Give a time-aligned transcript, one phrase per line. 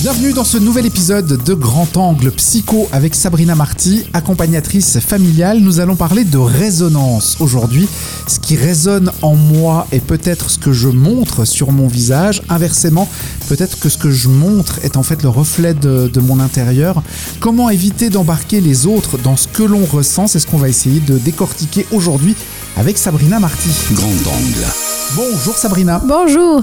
[0.00, 5.58] Bienvenue dans ce nouvel épisode de Grand Angle Psycho avec Sabrina Marty, accompagnatrice familiale.
[5.60, 7.88] Nous allons parler de résonance aujourd'hui.
[8.28, 12.42] Ce qui résonne en moi est peut-être ce que je montre sur mon visage.
[12.48, 13.08] Inversement,
[13.48, 17.02] peut-être que ce que je montre est en fait le reflet de, de mon intérieur.
[17.40, 20.26] Comment éviter d'embarquer les autres dans ce que l'on ressent?
[20.26, 22.36] C'est ce qu'on va essayer de décortiquer aujourd'hui
[22.76, 23.70] avec Sabrina Marty.
[23.94, 24.66] Grand Angle.
[25.14, 26.02] Bonjour Sabrina.
[26.06, 26.62] Bonjour.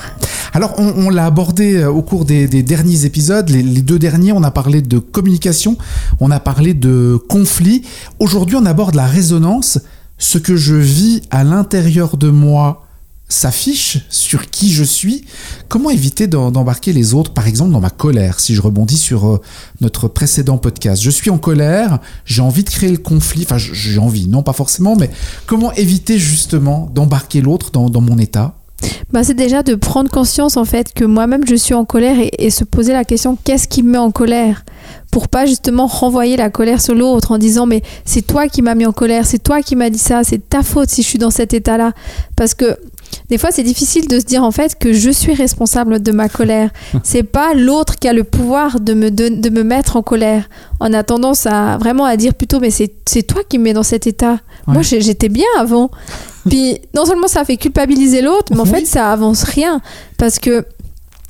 [0.53, 3.49] Alors, on, on l'a abordé euh, au cours des, des derniers épisodes.
[3.49, 5.77] Les, les deux derniers, on a parlé de communication,
[6.19, 7.83] on a parlé de conflit.
[8.19, 9.79] Aujourd'hui, on aborde la résonance.
[10.19, 12.85] Ce que je vis à l'intérieur de moi
[13.29, 15.25] s'affiche sur qui je suis.
[15.67, 19.41] Comment éviter d'embarquer les autres, par exemple, dans ma colère, si je rebondis sur euh,
[19.81, 21.01] notre précédent podcast?
[21.01, 24.53] Je suis en colère, j'ai envie de créer le conflit, enfin j'ai envie, non pas
[24.53, 25.09] forcément, mais
[25.45, 28.55] comment éviter justement d'embarquer l'autre dans, dans mon état?
[29.11, 32.31] Bah, c'est déjà de prendre conscience en fait que moi-même je suis en colère et,
[32.37, 34.65] et se poser la question qu'est-ce qui me met en colère?
[35.11, 38.75] Pour pas justement renvoyer la colère sur l'autre en disant mais c'est toi qui m'as
[38.75, 41.19] mis en colère, c'est toi qui m'as dit ça, c'est ta faute si je suis
[41.19, 41.93] dans cet état-là
[42.35, 42.77] parce que
[43.29, 46.29] des fois, c'est difficile de se dire en fait que je suis responsable de ma
[46.29, 46.69] colère.
[47.03, 50.49] C'est pas l'autre qui a le pouvoir de me, don- de me mettre en colère.
[50.79, 53.73] On a tendance à vraiment à dire plutôt mais c'est c'est toi qui me mets
[53.73, 54.39] dans cet état.
[54.67, 54.99] Moi, Ouais.
[55.01, 55.89] j'étais bien avant.
[56.49, 58.69] Puis non seulement ça fait culpabiliser l'autre, mais en Oui.
[58.69, 59.81] fait ça avance rien
[60.17, 60.65] parce que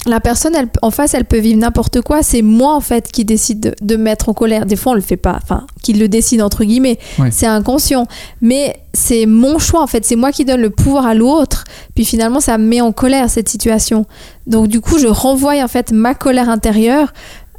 [0.05, 2.23] la personne elle, en face elle peut vivre n'importe quoi.
[2.23, 4.65] C'est moi en fait qui décide de, de me mettre en colère.
[4.65, 6.99] Des fois on le fait pas, enfin qui le décide entre guillemets.
[7.19, 7.31] Ouais.
[7.31, 8.07] C'est inconscient,
[8.41, 10.05] mais c'est mon choix en fait.
[10.05, 11.63] C'est moi qui donne le pouvoir à l'autre.
[11.95, 14.05] Puis finalement ça me met en colère cette situation.
[14.45, 17.13] Donc du coup je renvoie en fait ma colère intérieure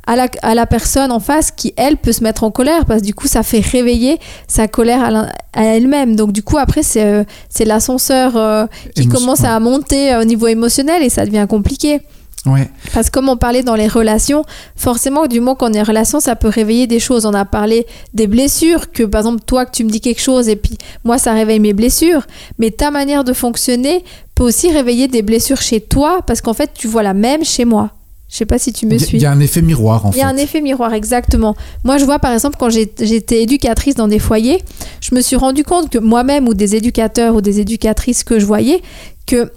[0.07, 3.01] à la, à la personne en face qui, elle, peut se mettre en colère parce
[3.01, 5.29] que du coup, ça fait réveiller sa colère à,
[5.59, 6.15] à elle-même.
[6.15, 7.25] Donc, du coup, après, c'est euh,
[7.65, 12.03] l'ascenseur euh, qui Émotion- commence à monter euh, au niveau émotionnel et ça devient compliqué.
[12.47, 12.69] Ouais.
[12.93, 14.45] Parce que comme on parlait dans les relations,
[14.77, 17.25] forcément, du moment qu'on est en relation, ça peut réveiller des choses.
[17.25, 20.49] On a parlé des blessures, que par exemple, toi, que tu me dis quelque chose
[20.49, 22.27] et puis moi, ça réveille mes blessures.
[22.59, 26.71] Mais ta manière de fonctionner peut aussi réveiller des blessures chez toi parce qu'en fait,
[26.75, 27.91] tu vois la même chez moi.
[28.29, 29.17] Je sais pas si tu me suis.
[29.19, 30.25] il y a un effet miroir en Il y fait.
[30.25, 31.55] a un effet miroir, exactement.
[31.85, 34.61] Moi, je vois par exemple quand j'étais éducatrice dans des foyers,
[35.01, 38.45] je me suis rendu compte que moi-même ou des éducateurs ou des éducatrices que je
[38.45, 38.83] voyais,
[39.27, 39.53] que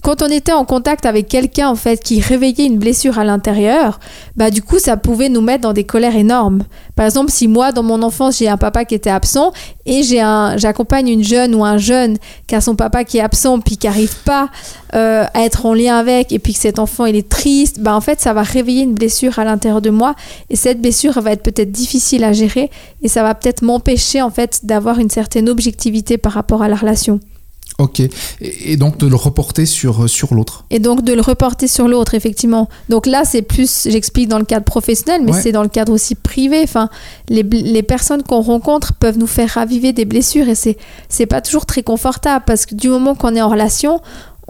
[0.00, 4.00] quand on était en contact avec quelqu'un en fait qui réveillait une blessure à l'intérieur,
[4.36, 6.64] bah du coup ça pouvait nous mettre dans des colères énormes.
[6.96, 9.52] Par exemple, si moi dans mon enfance j'ai un papa qui était absent
[9.84, 12.16] et j'ai un j'accompagne une jeune ou un jeune
[12.46, 14.48] qui a son papa qui est absent puis qui arrive pas
[14.94, 17.94] euh, à être en lien avec et puis que cet enfant il est triste, bah
[17.94, 20.14] en fait ça va réveiller une blessure à l'intérieur de moi
[20.48, 22.70] et cette blessure va être peut-être difficile à gérer
[23.02, 26.76] et ça va peut-être m'empêcher en fait d'avoir une certaine objectivité par rapport à la
[26.76, 27.20] relation.
[27.78, 28.00] Ok.
[28.00, 28.10] Et,
[28.40, 30.64] et donc de le reporter sur, sur l'autre.
[30.70, 32.68] Et donc de le reporter sur l'autre, effectivement.
[32.88, 35.40] Donc là, c'est plus, j'explique dans le cadre professionnel, mais Ouais.
[35.42, 36.60] c'est dans le cadre aussi privé.
[36.62, 36.88] Enfin,
[37.28, 40.76] les, les personnes qu'on rencontre peuvent nous faire raviver des blessures et c'est,
[41.08, 44.00] c'est pas toujours très confortable parce que du moment qu'on est en relation,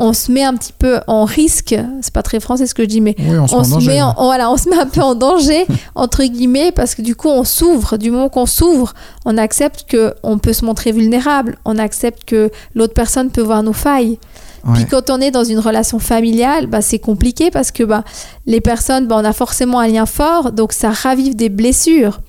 [0.04, 1.74] on se met un petit peu en risque.
[2.00, 3.64] C'est pas très français ce que je dis, mais Oui, on se, on met en
[3.64, 4.14] se danger, met en- là.
[4.18, 5.64] on- voilà, on se met un peu en danger
[5.94, 7.96] entre guillemets parce que du coup on s'ouvre.
[7.96, 11.56] Du moment qu'on s'ouvre, on accepte que on peut se montrer vulnérable.
[11.64, 14.18] On accepte que l'autre personne peut voir nos failles.
[14.66, 14.74] Ouais.
[14.74, 18.04] Puis quand on est dans une relation familiale, bah, c'est compliqué parce que bah,
[18.46, 22.20] les personnes, bah, on a forcément un lien fort, donc ça ravive des blessures.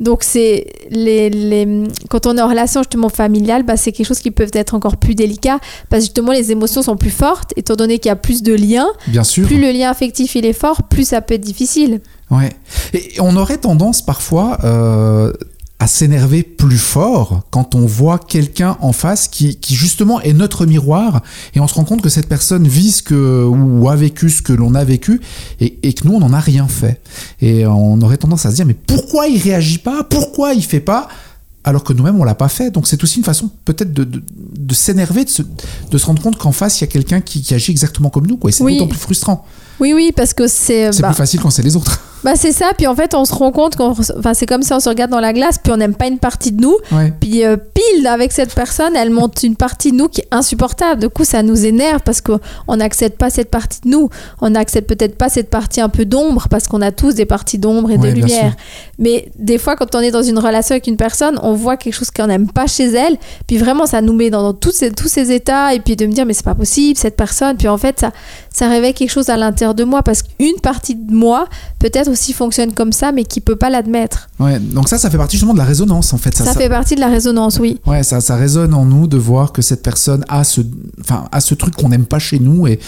[0.00, 4.20] Donc c'est les, les quand on est en relation justement familiale, bah, c'est quelque chose
[4.20, 7.74] qui peut être encore plus délicat parce que justement les émotions sont plus fortes étant
[7.74, 8.88] donné qu'il y a plus de liens.
[9.08, 9.46] Bien sûr.
[9.46, 12.00] Plus le lien affectif il est fort, plus ça peut être difficile.
[12.30, 12.50] Ouais.
[12.92, 15.32] Et on aurait tendance parfois euh,
[15.80, 20.66] à s'énerver plus fort quand on voit quelqu'un en face qui, qui justement est notre
[20.66, 21.22] miroir
[21.54, 24.42] et on se rend compte que cette personne vit ce que ou a vécu ce
[24.42, 25.20] que l'on a vécu
[25.60, 27.00] et, et que nous on n'en a rien fait.
[27.40, 30.02] Et on aurait tendance à se dire mais pourquoi il réagit pas?
[30.02, 31.06] Pourquoi il fait pas?
[31.62, 32.72] Alors que nous-mêmes on l'a pas fait.
[32.72, 34.20] Donc c'est aussi une façon peut-être de, de,
[34.58, 37.40] de s'énerver, de se, de se rendre compte qu'en face il y a quelqu'un qui,
[37.40, 38.36] qui agit exactement comme nous.
[38.36, 38.50] Quoi.
[38.50, 38.78] Et c'est Oui.
[38.78, 39.46] d'autant plus frustrant.
[39.78, 40.90] Oui, oui, parce que c'est.
[40.92, 42.00] C'est bah, plus facile quand c'est les autres.
[42.24, 43.90] Bah, c'est ça, puis en fait, on se rend compte qu'on.
[43.90, 46.18] Enfin, c'est comme si on se regarde dans la glace, puis on n'aime pas une
[46.18, 46.76] partie de nous.
[46.90, 47.12] Ouais.
[47.20, 51.00] Puis euh, pile avec cette personne, elle monte une partie de nous qui est insupportable.
[51.00, 52.40] Du coup, ça nous énerve parce qu'on
[52.76, 54.08] n'accepte pas cette partie de nous.
[54.40, 57.58] On n'accepte peut-être pas cette partie un peu d'ombre parce qu'on a tous des parties
[57.58, 58.54] d'ombre et Ouais, de lumière.
[58.98, 61.94] Mais des fois, quand on est dans une relation avec une personne, on voit quelque
[61.94, 63.16] chose qu'on n'aime pas chez elle.
[63.46, 65.74] Puis vraiment, ça nous met dans, dans tous, ces, tous ces états.
[65.74, 67.56] Et puis de me dire, mais c'est pas possible, cette personne.
[67.56, 68.12] Puis en fait, ça,
[68.58, 71.46] ça réveille quelque chose à l'intérieur de moi parce qu'une partie de moi,
[71.78, 74.28] peut-être aussi fonctionne comme ça, mais qui peut pas l'admettre.
[74.40, 76.34] Ouais, donc ça, ça fait partie justement de la résonance en fait.
[76.36, 77.78] Ça, fait partie de la résonance, oui.
[77.86, 80.60] Ouais, ça, ça résonne en nous de voir que cette personne a ce,
[81.00, 82.78] enfin, a ce truc qu'on n'aime pas chez nous et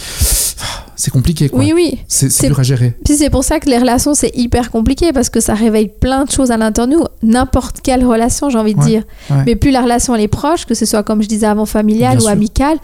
[0.97, 1.61] c'est compliqué quoi.
[1.61, 1.99] Oui, oui.
[2.09, 2.95] C'est C'est- dur à gérer.
[3.05, 6.25] Puis c'est pour ça que les relations, c'est hyper compliqué parce que ça réveille plein
[6.25, 7.31] de choses à l'intérieur de nous.
[7.31, 9.03] N'importe quelle relation, j'ai envie de Ouais, dire.
[9.31, 9.45] ouais.
[9.47, 12.11] Mais plus la relation elle est proche, que ce soit comme je disais avant familiale
[12.17, 12.31] Bien ou sûr.
[12.31, 12.77] amicale,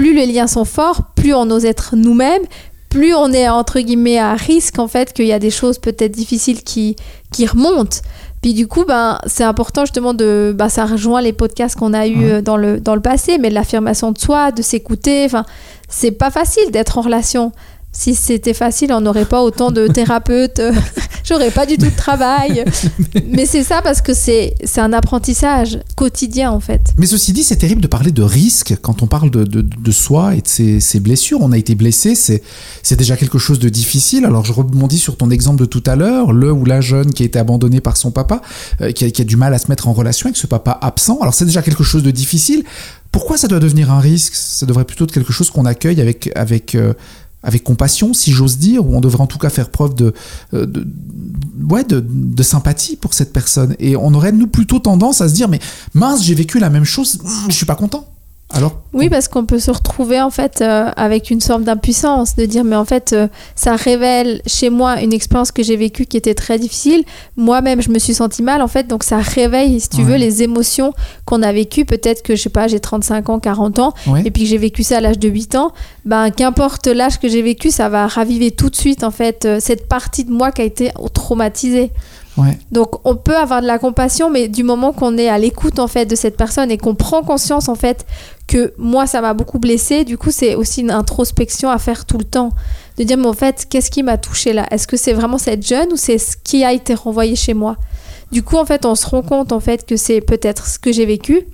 [0.00, 2.40] plus les liens sont forts, plus on ose être nous-mêmes,
[2.88, 6.12] plus on est entre guillemets à risque en fait qu'il y a des choses peut-être
[6.12, 6.96] difficiles qui,
[7.30, 7.98] qui remontent.
[8.40, 10.54] Puis du coup, ben, c'est important justement de.
[10.56, 12.32] Ben, ça rejoint les podcasts qu'on a eu Ouais.
[12.32, 15.26] euh, dans, le, dans le passé, mais de l'affirmation de soi, de s'écouter.
[15.26, 15.44] Enfin,
[15.90, 17.52] c'est pas facile d'être en relation.
[17.92, 20.60] Si c'était facile, on n'aurait pas autant de thérapeutes,
[21.24, 22.64] j'aurais pas du tout de travail.
[23.28, 26.92] Mais c'est ça parce que c'est c'est un apprentissage quotidien en fait.
[26.96, 29.90] Mais ceci dit, c'est terrible de parler de risque quand on parle de, de, de
[29.90, 31.38] soi et de ses, ses blessures.
[31.40, 32.42] On a été blessé, c'est
[32.84, 34.24] c'est déjà quelque chose de difficile.
[34.24, 37.24] Alors je rebondis sur ton exemple de tout à l'heure, le ou la jeune qui
[37.24, 38.40] a été abandonnée par son papa,
[38.82, 40.78] euh, qui, a, qui a du mal à se mettre en relation avec ce papa
[40.80, 41.18] absent.
[41.20, 42.62] Alors c'est déjà quelque chose de difficile.
[43.10, 44.34] Pourquoi ça doit devenir un risque?
[44.36, 46.94] Ça devrait plutôt être quelque chose qu'on accueille avec avec euh,
[47.42, 50.12] avec compassion, si j'ose dire, ou on devrait en tout cas faire preuve de,
[50.54, 53.74] euh, de sympathie pour cette personne.
[53.78, 55.60] Et on aurait, nous, plutôt tendance à se dire, mais
[55.94, 58.06] mince, j'ai vécu la même chose, hum, je suis pas content.
[58.52, 62.44] Alors, Oui, parce qu'on peut se retrouver en fait euh, avec une sorte d'impuissance, de
[62.46, 66.16] dire mais en fait euh, ça révèle chez moi une expérience que j'ai vécue qui
[66.16, 67.04] était très difficile.
[67.36, 70.02] Moi-même je me suis sentie mal en fait, donc ça réveille si tu Ouais.
[70.04, 70.92] veux les émotions
[71.26, 71.84] qu'on a vécues.
[71.84, 74.22] Peut-être que je sais pas, j'ai 35 ans, 40 ans ouais.
[74.24, 75.72] et puis que j'ai vécu ça à l'âge de 8 ans.
[76.04, 79.58] Ben qu'importe l'âge que j'ai vécu, ça va raviver tout de suite en fait euh,
[79.60, 81.92] cette partie de moi qui a été traumatisée.
[82.70, 85.88] Donc on peut avoir de la compassion, mais du moment qu'on est à l'écoute en
[85.88, 88.06] fait de cette personne et qu'on prend conscience en fait
[88.46, 92.18] que moi ça m'a beaucoup blessé, du coup c'est aussi une introspection à faire tout
[92.18, 92.50] le temps,
[92.96, 94.66] de dire mais en fait qu'est-ce qui m'a touché là?
[94.70, 97.76] Est-ce que c'est vraiment cette jeune ou c'est ce qui a été renvoyé chez moi?
[98.32, 100.92] Du coup en fait on se rend compte en fait que c'est peut-être ce que
[100.92, 101.46] j'ai vécu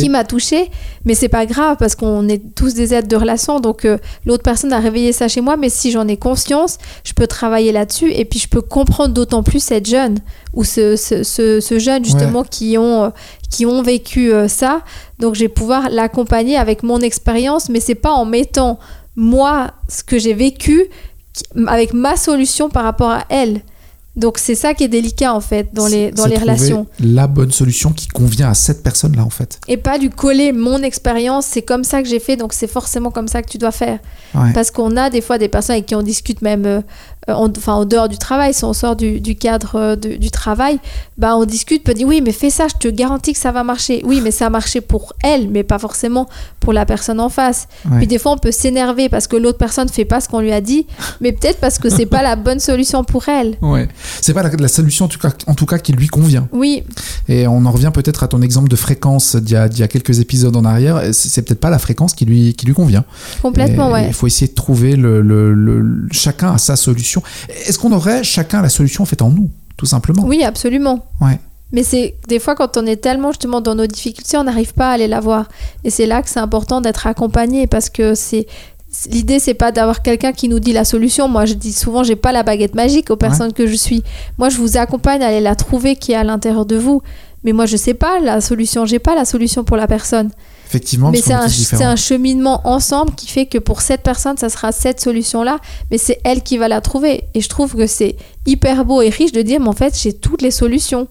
[0.00, 0.68] Qui m'a touché,
[1.04, 4.42] mais c'est pas grave parce qu'on est tous des êtres de relation, donc euh, l'autre
[4.42, 8.10] personne a réveillé ça chez moi, mais si j'en ai conscience, je peux travailler là-dessus
[8.10, 10.18] et puis je peux comprendre d'autant plus cette jeune
[10.54, 13.08] ou ce, ce, ce, ce jeune justement qui ont euh,
[13.48, 14.82] qui ont vécu euh, ça,
[15.20, 18.80] donc je vais pouvoir l'accompagner avec mon expérience, mais c'est pas en mettant
[19.14, 20.86] moi ce que j'ai vécu
[21.68, 23.60] avec ma solution par rapport à elle.
[24.16, 26.86] Donc c'est ça qui est délicat en fait dans les dans les relations.
[26.98, 29.60] La bonne solution qui convient à cette personne-là, en fait.
[29.68, 33.10] Et pas du coller mon expérience, c'est comme ça que j'ai fait, donc c'est forcément
[33.10, 34.00] comme ça que tu dois faire.
[34.34, 34.52] Ouais.
[34.52, 36.80] Parce qu'on a des fois des personnes avec qui on discute même, euh,
[37.36, 40.30] en, enfin en dehors du travail, si on sort du, du cadre euh, de- du
[40.30, 40.78] travail,
[41.18, 43.62] bah on discute, peut dire oui mais fais ça, je te garantis que ça va
[43.64, 44.02] marcher.
[44.04, 46.28] Oui mais ça a marché pour elle, mais pas forcément
[46.60, 47.68] pour la personne en face.
[47.90, 47.98] Ouais.
[47.98, 50.52] Puis des fois on peut s'énerver parce que l'autre personne fait pas ce qu'on lui
[50.52, 50.86] a dit,
[51.20, 53.56] mais peut-être parce que c'est pas la bonne solution pour elle.
[53.62, 53.88] Ouais.
[54.20, 56.48] C'est pas la, la solution en tout, cas, en tout cas qui lui convient.
[56.52, 56.82] Oui,
[57.28, 60.18] Et on en revient peut-être à ton exemple de fréquence d'il y y a quelques
[60.20, 61.00] épisodes en arrière.
[61.12, 63.04] C'est peut-être pas la fréquence qui lui, qui lui convient.
[63.42, 64.06] complètement Et ouais.
[64.08, 67.19] Il faut essayer de trouver le, le- le- chacun a sa solution.
[67.66, 70.24] Est-ce qu'on aurait chacun la solution en fait en nous, tout simplement?
[70.26, 71.04] Oui absolument.
[71.20, 71.38] Ouais.
[71.72, 74.90] Mais c'est des fois quand on est tellement justement dans nos difficultés, on n'arrive pas
[74.90, 75.46] à aller la voir.
[75.84, 78.46] Et c'est là que c'est important d'être accompagné parce que c'est
[78.92, 81.28] c'est- l'idée c'est pas d'avoir quelqu'un qui nous dit la solution.
[81.28, 84.02] Moi je dis souvent j'ai pas la baguette magique aux personnes que je suis.
[84.36, 87.02] Moi je vous accompagne à aller la trouver qui est à l'intérieur de vous.
[87.44, 90.30] Mais moi je sais pas la solution, j'ai pas la solution pour la personne.
[90.66, 94.70] Effectivement, mais c'est est un, cheminement ensemble qui fait que pour cette personne, ça sera
[94.70, 95.58] cette solution-là,
[95.90, 97.24] mais c'est elle qui va la trouver.
[97.34, 98.14] Et je trouve que c'est
[98.46, 101.08] hyper beau et riche de dire, mais en fait, j'ai toutes les solutions.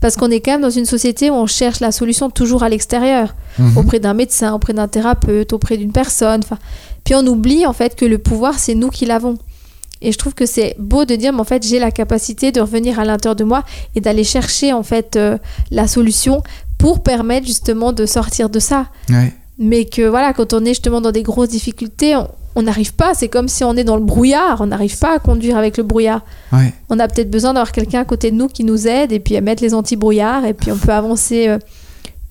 [0.00, 2.68] Parce qu'on est quand même dans une société où on cherche la solution toujours à
[2.68, 3.78] l'extérieur, Mhm.
[3.78, 6.42] auprès d'un médecin, auprès d'un thérapeute, auprès d'une personne.
[7.04, 9.38] Puis on oublie en fait que le pouvoir, c'est nous qui l'avons.
[10.02, 12.60] Et je trouve que c'est beau de dire, mais en fait, j'ai la capacité de
[12.60, 13.64] revenir à l'intérieur de moi
[13.94, 15.38] et d'aller chercher en fait euh,
[15.70, 16.42] la solution
[16.78, 19.32] pour permettre justement de sortir de ça Ouais.
[19.58, 22.28] mais que voilà, quand on est justement dans des grosses difficultés, on-
[22.62, 23.14] n'arrive pas.
[23.14, 25.84] C'est comme si on est dans le brouillard, on n'arrive pas à conduire avec le
[25.84, 26.22] brouillard.
[26.52, 26.72] Ouais.
[26.90, 29.36] On a peut-être besoin d'avoir quelqu'un à côté de nous qui nous aide et puis
[29.36, 31.58] à mettre les anti-brouillards et puis on peut avancer euh,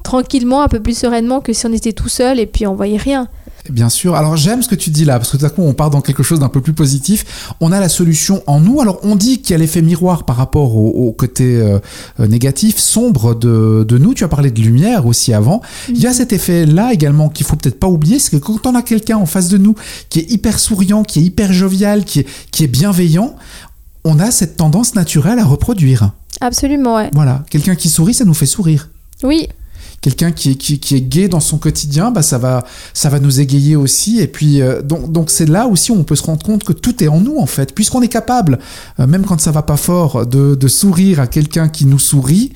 [0.04, 2.98] tranquillement, un peu plus sereinement que si on était tout seul et puis on voyait
[2.98, 3.28] rien.
[3.70, 4.16] Bien sûr.
[4.16, 6.02] Alors j'aime ce que tu dis là, parce que tout à coup on part dans
[6.02, 7.54] quelque chose d'un peu plus positif.
[7.60, 8.82] On a la solution en nous.
[8.82, 11.80] Alors on dit qu'il y a l'effet miroir par rapport au, au côté euh,
[12.20, 14.14] euh, négatif, sombre de, de nous.
[14.14, 15.62] Tu as parlé de lumière aussi avant.
[15.90, 18.76] Il y a cet effet-là également qu'il faut peut-être pas oublier, c'est que quand on
[18.76, 19.76] a quelqu'un en face de nous
[20.10, 23.36] qui est hyper souriant, qui est hyper jovial, qui est, qui est bienveillant,
[24.04, 26.12] on a cette tendance naturelle à reproduire.
[26.40, 27.10] Absolument, ouais.
[27.14, 28.90] Voilà, quelqu'un qui sourit, ça nous fait sourire.
[29.24, 29.48] Oui,
[30.02, 33.40] quelqu'un qui est, qui, est gai dans son quotidien, bah ça va, ça va nous
[33.40, 34.20] égayer aussi.
[34.20, 36.74] Et puis, euh, donc, donc c'est là aussi où on peut se rendre compte que
[36.74, 37.74] tout est en nous, en fait.
[37.74, 38.60] Puisqu'on est capable,
[39.00, 42.54] euh, même quand ça va pas fort, de, de sourire à quelqu'un qui nous sourit,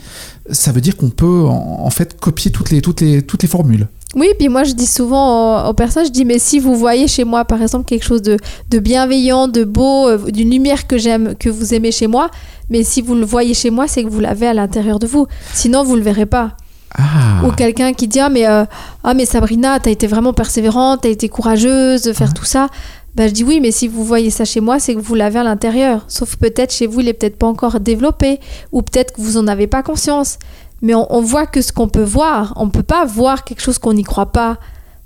[0.50, 3.88] ça veut dire qu'on peut, en, fait, copier toutes les, toutes les, toutes les formules.
[4.13, 7.24] Oui, puis moi je dis souvent aux, personnes, je dis mais si vous voyez chez
[7.24, 8.38] moi par exemple quelque chose de,
[8.69, 12.29] de bienveillant, de beau, euh, d'une lumière que j'aime, que vous aimez chez moi,
[12.69, 15.27] mais si vous le voyez chez moi, c'est que vous l'avez à l'intérieur de vous.
[15.53, 16.57] Sinon vous le verrez pas.
[16.98, 18.65] Ah, Ou quelqu'un qui dit ah mais euh,
[19.03, 22.67] ah mais Sabrina, t'as été vraiment persévérante, t'as été courageuse de faire tout ça.
[23.15, 25.39] Ben, je dis oui, mais si vous voyez ça chez moi, c'est que vous l'avez
[25.39, 26.05] à l'intérieur.
[26.07, 28.39] Sauf peut-être chez vous, il est peut-être pas encore développé,
[28.71, 30.38] ou peut-être que vous en avez pas conscience.
[30.81, 32.53] Mais on, on voit que ce qu'on peut voir.
[32.55, 34.57] On peut pas voir quelque chose qu'on n'y croit pas.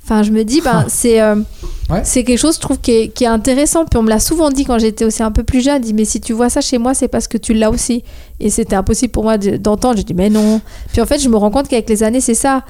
[0.05, 1.35] Enfin, je me dis, ben, c'est euh,
[1.89, 2.01] Ouais.
[2.03, 3.85] c'est quelque chose, je trouve, qui est, qui est intéressant.
[3.85, 5.81] Puis on me l'a souvent dit quand j'étais aussi un peu plus jeune.
[5.81, 8.03] dit, mais si tu vois ça chez moi, c'est parce que tu l'as aussi.
[8.39, 9.97] Et c'était impossible pour moi de- d'entendre.
[9.97, 10.61] J'ai dit, mais non.
[10.91, 12.63] Puis en fait, je me rends compte qu'avec les années, c'est ça.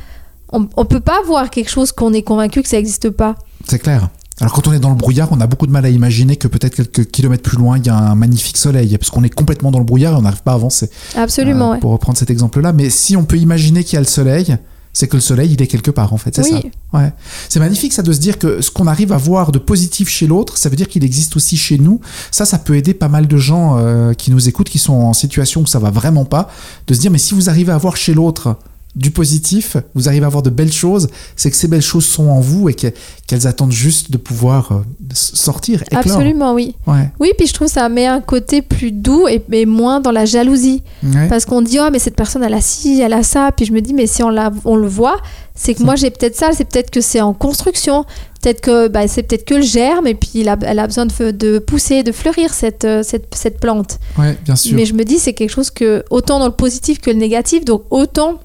[0.52, 3.36] On, on peut pas voir quelque chose qu'on est convaincu que ça n'existe pas.
[3.68, 4.10] c'est clair.
[4.42, 6.50] Alors quand on est dans le brouillard, on a beaucoup de mal à imaginer que
[6.50, 9.72] peut-être quelques kilomètres plus loin, il y a un magnifique soleil, parce qu'on est complètement
[9.72, 10.90] dans le brouillard et on n'arrive pas à avancer.
[11.16, 11.80] Absolument, Euh, ouais.
[11.80, 14.58] Pour reprendre cet exemple-là, mais si on peut imaginer qu'il y a le soleil,
[14.96, 16.72] c'est que le soleil, il est quelque part, en fait, c'est Oui.
[16.94, 16.98] ça.
[16.98, 17.14] Ouais.
[17.50, 20.26] C'est magnifique, ça, de se dire que ce qu'on arrive à voir de positif chez
[20.26, 22.00] l'autre, ça veut dire qu'il existe aussi chez nous.
[22.32, 25.12] Ça, ça peut aider pas mal de gens euh, qui nous écoutent, qui sont en
[25.14, 26.50] situation où ça va vraiment pas,
[26.88, 28.58] de se dire, mais si vous arrivez à voir chez l'autre
[28.96, 32.28] du positif, vous arrivez à voir de belles choses, c'est que ces belles choses sont
[32.30, 32.88] en vous et que-
[33.28, 34.76] qu'elles attendent juste de pouvoir euh,
[35.14, 36.00] sortir, éclore.
[36.06, 36.76] Absolument, oui.
[36.88, 37.10] Ouais.
[37.20, 40.12] Oui, puis je trouve que ça met un côté plus doux et, et moins dans
[40.12, 40.82] la jalousie.
[41.04, 41.28] Ouais.
[41.28, 43.52] Parce qu'on dit, oh, mais cette personne, elle a ci, elle a ça.
[43.56, 45.18] Puis je me dis, mais si on, la, on le voit,
[45.56, 46.52] c'est que moi, j'ai peut-être ça.
[46.54, 48.06] C'est peut-être que c'est en construction.
[48.42, 50.08] Peut-être que bah, c'est peut-être que le germe.
[50.08, 53.34] Et puis il a- elle a besoin de, de pousser, de fleurir, cette, euh, cette,
[53.36, 54.00] cette plante.
[54.18, 54.76] Ouais, bien sûr.
[54.76, 57.66] Mais je me dis, c'est quelque chose que, autant dans le positif que le négatif.
[57.66, 58.40] Donc autant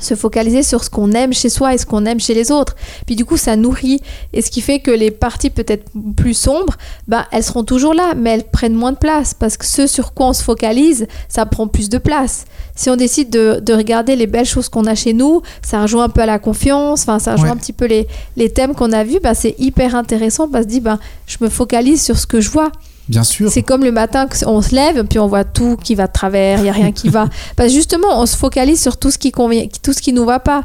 [0.00, 2.76] se focaliser sur ce qu'on aime chez soi et ce qu'on aime chez les autres.
[3.06, 4.00] Puis du coup, ça nourrit.
[4.32, 5.84] Et ce qui fait que les parties peut-être
[6.16, 6.76] plus sombres,
[7.06, 9.34] bah, elles seront toujours là, mais elles prennent moins de place.
[9.34, 12.44] Parce que ce sur quoi on se focalise, ça prend plus de place.
[12.74, 16.04] Si on décide de, de regarder les belles choses qu'on a chez nous, ça rejoint
[16.04, 17.52] un peu à la confiance, enfin, ça rejoint Ouais.
[17.52, 20.70] un petit peu les, les thèmes qu'on a vus, bah, c'est hyper intéressant parce que
[20.70, 22.70] se dit, bah, je me focalise sur ce que je vois.
[23.08, 23.50] Bien sûr.
[23.50, 26.58] C'est comme le matin qu'on se lève, puis on voit tout qui va de travers,
[26.58, 27.26] il n'y a rien qui va.
[27.56, 30.24] Parce que justement, on se focalise sur tout ce qui convient, tout ce qui nous
[30.24, 30.62] va pas.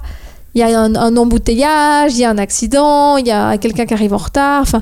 [0.56, 3.86] Il y a un, un embouteillage, il y a un accident, il y a quelqu'un
[3.86, 4.62] qui arrive en retard.
[4.62, 4.82] Enfin,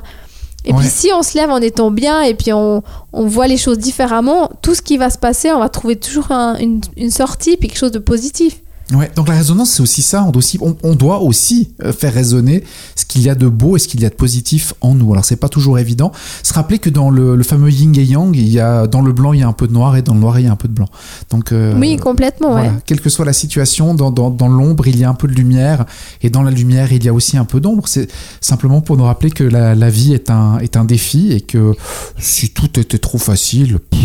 [0.64, 0.78] et Ouais.
[0.80, 3.78] puis si on se lève en étant bien et puis on, on voit les choses
[3.78, 7.56] différemment, tout ce qui va se passer, on va trouver toujours un- une, une sortie,
[7.56, 8.56] puis quelque chose de positif.
[8.94, 10.24] Ouais, donc la résonance, c'est aussi ça.
[10.24, 12.62] On doit aussi, on, on doit aussi euh, faire résonner
[12.94, 15.12] ce qu'il y a de beau et ce qu'il y a de positif en nous.
[15.12, 16.12] Alors, c'est pas toujours évident.
[16.42, 19.12] Se rappeler que dans le, le fameux yin et yang, il y a, dans le
[19.12, 20.52] blanc, il y a un peu de noir et dans le noir, il y a
[20.52, 20.88] un peu de blanc.
[21.30, 22.68] Donc, euh, oui, complètement, voilà.
[22.68, 22.74] ouais.
[22.84, 25.34] Quelle que soit la situation, dans, dans, dans l'ombre, il y a un peu de
[25.34, 25.86] lumière
[26.20, 27.88] et dans la lumière, il y a aussi un peu d'ombre.
[27.88, 31.40] C'est simplement pour nous rappeler que la, la vie est un, est un défi et
[31.40, 31.74] que
[32.18, 34.00] si tout était trop facile, pff,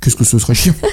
[0.00, 0.74] qu'est-ce que ce serait chiant.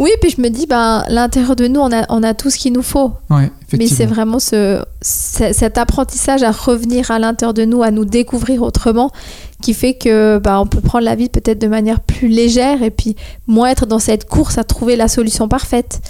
[0.00, 2.56] Oui, puis je me dis, ben, l'intérieur de nous, on a, on a tout ce
[2.58, 3.12] qu'il nous faut.
[3.30, 7.90] ouais, Mais c'est vraiment ce, ce- cet apprentissage à revenir à l'intérieur de nous, à
[7.90, 9.10] nous découvrir autrement,
[9.62, 12.90] qui fait que bah, on peut prendre la vie peut-être de manière plus légère et
[12.90, 13.14] puis
[13.46, 16.00] moins être dans cette course à trouver la solution parfaite.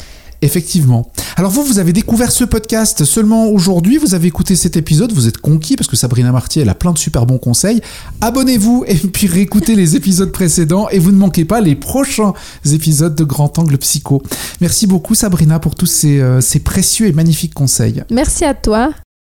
[0.45, 1.11] Effectivement.
[1.37, 5.27] Alors vous, vous avez découvert ce podcast seulement aujourd'hui, vous avez écouté cet épisode, vous
[5.27, 7.81] êtes conquis parce que Sabrina Martier, elle a plein de super bons conseils.
[8.21, 12.35] Abonnez-vous et puis réécoutez les épisodes précédents et vous ne manquez pas les prochains
[12.71, 14.23] épisodes de Grand Angle Psycho.
[14.61, 18.03] Merci beaucoup Sabrina pour tous ces, euh, ces précieux et magnifiques conseils.
[18.11, 18.93] Merci à toi.